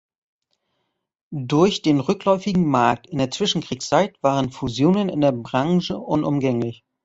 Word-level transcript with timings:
Durch 1.31 1.83
den 1.83 1.99
rückläufigen 1.99 2.65
Markt 2.65 3.05
in 3.05 3.19
der 3.19 3.29
Zwischenkriegszeit 3.29 4.17
waren 4.23 4.49
Fusionen 4.49 5.09
in 5.09 5.21
der 5.21 5.31
Branche 5.31 5.95
unumgänglich. 5.95 6.83